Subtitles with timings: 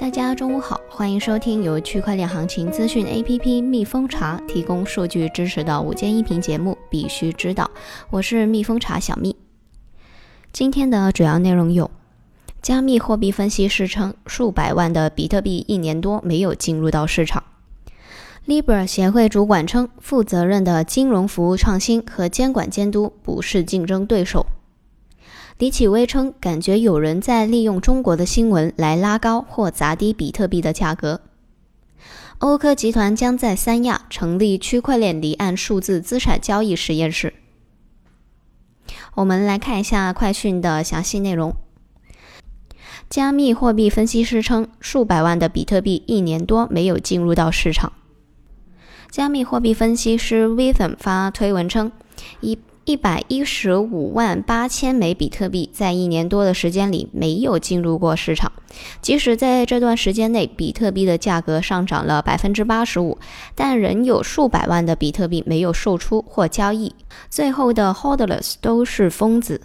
[0.00, 7.70] 大家中午好，欢迎收听由区块链行情资讯 APP 蜜蜂茶提供数据支持的午间音频节目，必须知道，
[8.08, 9.36] 我是蜜蜂茶小蜜。
[10.54, 11.90] 今天的主要内容有：
[12.62, 17.44] 加密货币分析师称，数百万的比特币一年多没有进入到市场。
[18.46, 24.46] Libra 协会主管称，负责任的金融服务创新和监管监督不是竞争对手。
[25.60, 31.20] 李启微称，感觉有人在利用中国的新闻来拉高或砸低比特币的价格。
[32.38, 37.34] 欧科集团将在三亚成立区块链离岸数字资产交易实验室。
[39.16, 41.54] 我们来看一下快讯的详细内容。
[43.10, 47.92] 加密货币分析师称，数百万的比特币一年多没有进入到市场。
[49.10, 51.92] 加密货币分析师 Witham 发推文称，
[52.40, 52.58] 一。
[52.90, 58.50] 一百一十五万八千枚比特币在一年多的时间里没有进入过市场，
[59.00, 63.16] 即使在这段时间内比特币的价格上涨了百分之八十五，
[63.54, 66.92] 但仍有数百万的比特币没有售出或交易。
[67.28, 69.60] 最后的 Hodlers 都是疯子。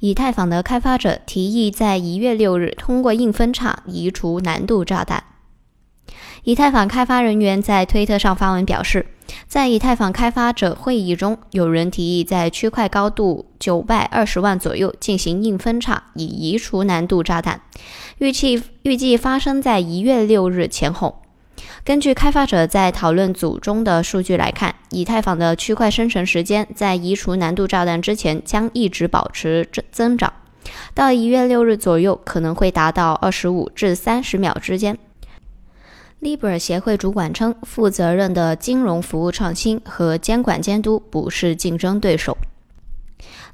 [0.00, 5.24] 以太坊的开发者提议在一月六日通过硬分叉移除难度炸弹。
[6.44, 9.06] 以太坊开发人员在推特上发文表示。
[9.46, 17.60] 在以太坊开发者会议中，有人提议在区块高度九百二十万左右进行硬分叉，以移除难度炸弹。
[18.18, 21.22] 预计预计发生在一月六日前后。
[21.84, 30.32] 根据开发者在讨论组中的数据来看，以太坊的区块生成时间在移除难度炸弹之前将一直保持增增长，
[30.94, 34.98] 到一月六日左右可能会达到二十五至三十秒之间。
[36.20, 42.36] Libra 协会主管称，负责任的金融服务创新和监管监督不是竞争对手。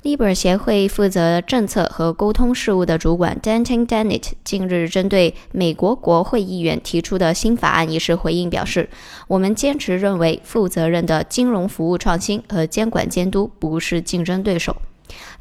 [0.02, 8.88] Libra 协会负责政策和沟通事务的主管 Danton Dennett 近日针对美国国会议员提出的新法案一事回应表示
[9.28, 14.74] ：“我们坚持认为，负责任的金融服务创新和监管监督不是竞争对手。”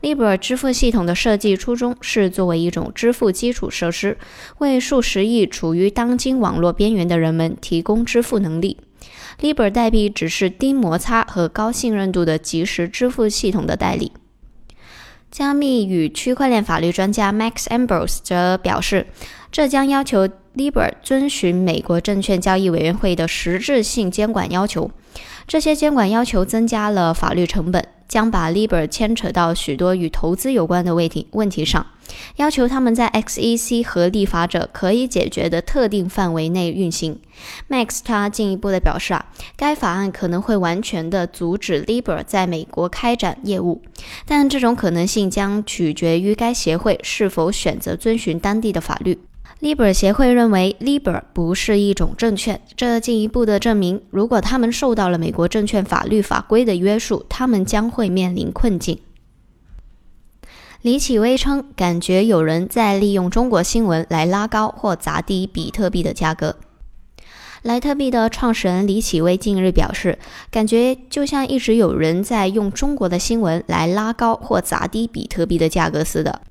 [0.02, 4.18] Libra 支付系统的设计初衷是作为一种支付基础设施，
[4.58, 8.78] 为数十亿处于当今网络边缘的人们提供支付能力。
[9.40, 14.12] Libra 代币只是低摩擦和高信任度的即时支付系统的代理。
[15.32, 19.08] 加密与区块链法律专家 Max Ambrose 则表示，
[19.52, 24.92] 这将要求 Libra 遵循美国证券交易委员会的实质性监管要求。
[25.48, 27.88] 这些监管要求增加了法律成本。
[28.06, 31.88] 将把 Libra 牵扯到许多与投资有关的问题问题上，
[32.36, 37.20] 要求他们在 XEC 和立法者可以解决的特定范围内运行。
[37.68, 39.26] Max 他进一步的表示啊，
[39.56, 43.82] 该法案可能会完全的阻止 Libra 在美国开展业务，
[44.28, 49.18] 但这种可能性将取决于该协会是否选择遵循当地的法律。
[49.64, 59.00] Libra 协会认为，Libra 不是一种证券，这进一步的证明，如果他们受到了美国证券法律法规的约束，他们将会面临困境。
[60.82, 66.58] 李启威称，感觉有人在利用中国新闻来拉高或砸低比特币的价格。
[67.62, 70.20] 莱特币的创始人李启威近日表示，
[70.52, 76.42] 感觉就像一直有人在用中国的新闻来拉高或砸低比特币的价格似的。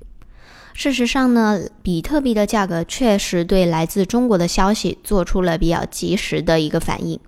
[0.75, 7.21] 事实上呢，比特币的价格确实对来自中国的消息做出了比较及时的一个反应，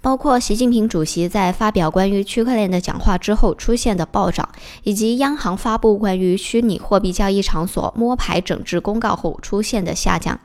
[0.00, 4.48] 包括习近平主席在发表关于区块链的讲话之后出现的暴涨，
[4.84, 10.38] 以及央行发布关于虚拟货币交易场所摸排整治公告后出现的下降。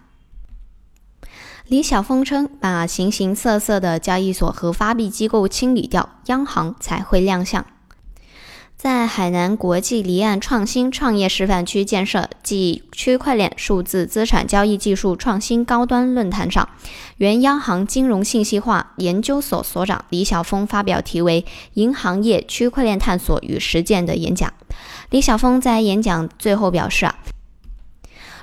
[1.67, 7.65] 李晓峰称，把形形色色的交易所和发币机构清理掉，央行才会亮相。
[8.81, 16.67] 在海南国际离岸创新创业示范区建设暨区块链数字资产交易技术创新高端论坛上，
[17.17, 21.43] 原央行金融信息化研究所所长李晓峰发表题为
[21.75, 24.51] 《银行业区块链探索与实践》的演讲。
[25.11, 27.15] 李晓峰在演讲最后表示啊，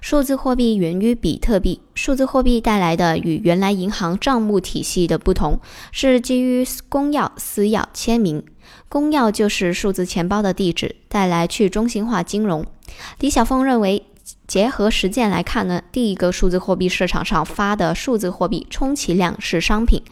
[0.00, 5.58] 数字货币源于比特币，数字货币带来的与原来银行账目体系的不同，
[5.92, 8.42] 是基于公钥、私钥、签名。
[8.88, 12.64] 公钥就是数字钱包的地址，带来去中心化金融。
[13.20, 14.04] 李晓峰认为，
[14.46, 20.02] 结合实践来看呢，第一个数字货币市场上发的数字货币，充其量是商品，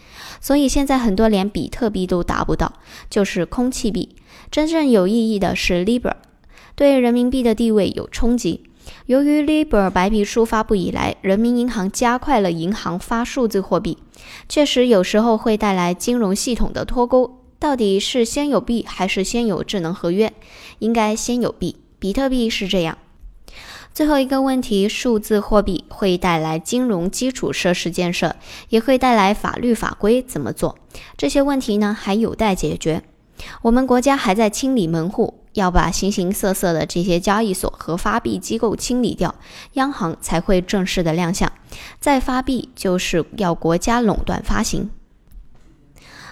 [0.41, 2.73] 所以现在很多连比特币都达不到，
[3.09, 4.17] 就是空气币。
[4.51, 6.15] 真正有意义的是 Libra，
[6.75, 8.65] 对人民币的地位有冲击。
[9.07, 13.99] 由于 Libra 白皮书发布以来，人民银行加快了银行发数字货币，
[14.49, 17.41] 确实有时候会带来金融系统的脱钩。
[17.59, 20.33] 到底是先有币还是先有智能合约？
[20.79, 21.77] 应该先有币。
[21.99, 22.99] 比特币是这样。
[23.95, 28.37] 最后一个问题，数字货币会带来金融基础设施建设，
[28.69, 30.77] 也会带来法律法规怎么做？
[31.17, 33.03] 这些问题呢还有待解决。
[33.63, 39.35] 我们国家还在清理门户，要把形形色色的这些交易所和发币机构清理掉，
[39.73, 41.51] 央行才会正式的亮相。
[41.99, 44.91] 再发币就是要国家垄断发行。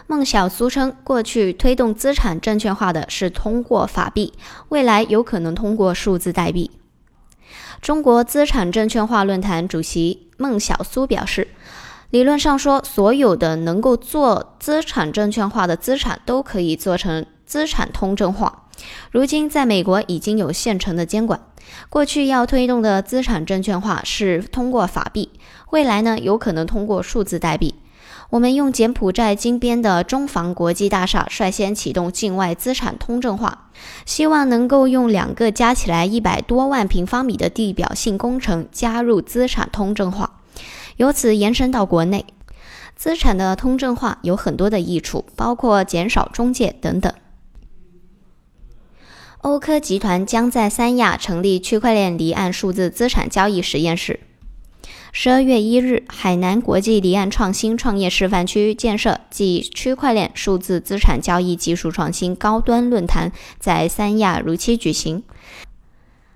[0.06, 4.34] 孟晓苏称，过去推动资产证券化的是通过法币，
[4.68, 6.70] 未来有可能通过数字代币。
[7.80, 11.48] 中国资产证券化论坛主席孟晓苏表示，
[12.10, 18.63] 理论上说，所有的能够做资产证券化的资产都可以做成资产通证化。
[19.10, 21.40] 如今，在美国已经有现成的监管。
[21.88, 25.30] 过去要推动的资产证券化是通过法币，
[25.70, 27.74] 未来呢，有可能通过数字代币。
[28.30, 33.70] 我们用柬埔寨金边的中房国际大厦率先启动境外资产通证化，
[34.04, 40.40] 希望能够用两个加起来一百多万平方米的地表性工程加入资产通证化，
[40.96, 42.24] 由此延伸到国内。
[42.96, 47.12] 资产的通证化有很多的益处，包括减少中介等等。
[49.44, 54.20] 欧科集团将在三亚成立区块链离岸数字资产交易实验室。
[55.12, 65.22] 十二月一日，海南国际离岸创新创业示范区建设暨区块链数字资产交易技术创新高端论坛在三亚如期举行。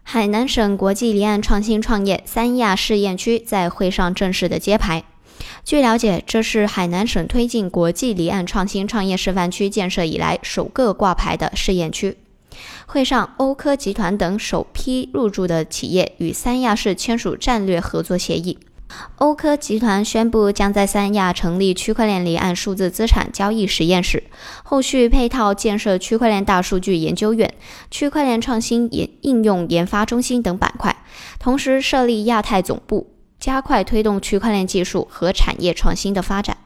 [0.02, 5.04] 海南省国际离岸创新创业三亚试验区在会上正式的揭牌。
[5.64, 12.18] 据了解，这是海南省推进国际离岸创新创业示范区建设以来首个挂牌的试验区。
[12.90, 18.58] 会上，欧科集团等首批入驻的企业与三亚市签署战略合作协议。
[19.16, 24.24] 欧科集团宣布将在三亚成立区块链离岸数字资产交易实验室，
[24.62, 27.52] 后续配套建设区块链大数据研究院、
[27.90, 30.96] 区块链创新研应用研发中心等板块，
[31.38, 36.56] 同时设立亚太总部，加快推动区块链技术和产业创新的发展。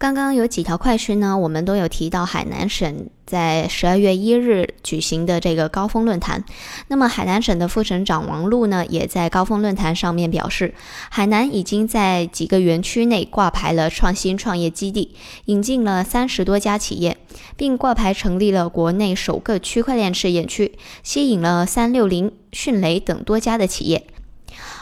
[0.00, 6.42] 刚刚有几条快讯呢，我们都有提到海南省在十二月一日举行的这个高峰论坛。
[6.88, 10.72] 那么海南省的副省长王璐呢，也在高峰论坛上面表示，
[11.10, 15.14] 海南已经在几个园区内挂牌了创新创业基地，
[15.44, 17.18] 引进了三十多家企业，
[17.58, 24.06] 并挂牌成立了国内首个区块链试验区，吸引了三六零、迅雷等多家的企业。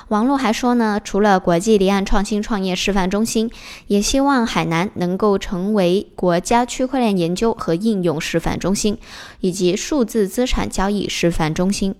[0.08, 3.50] 王璐还说呢，除了国际离岸创新创业示范中心，
[3.88, 8.96] 也希望海南能够成为国家区块链研究和应用示范中心，
[9.40, 11.94] 以及数字资产交易示范中心。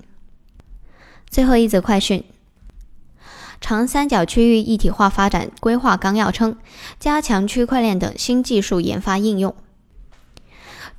[1.29, 2.25] 最后一则快讯：
[3.61, 6.57] 长三角区域一体化发展规划纲要称，
[6.99, 9.55] 加强区块链等新技术研发应用。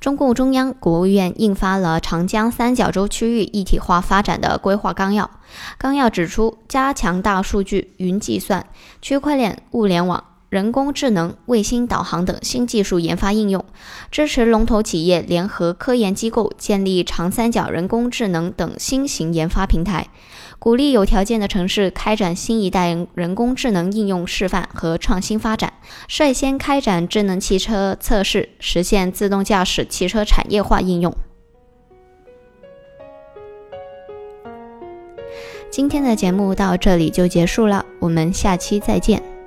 [0.00, 5.30] 中共中央、国务院印发了长江三角洲区域一体化发展的规划纲要。
[5.76, 8.64] 纲要指出，加强大数据、云计算、
[9.02, 13.62] 区块链、物联网、人工智能、卫星导航等新技术研发应用，
[14.10, 20.08] 支持龙头企业联合科研机构建立长三角人工智能等新型研发平台。
[20.60, 25.72] 鼓励有条件的城市开展新一代人工智能应用示范和创新发展，
[26.06, 31.16] 率先开展智能汽车测试，实现自动驾驶汽车产业化应用。
[35.70, 39.39] 今天的节目到这里就结束了，我们下期再见。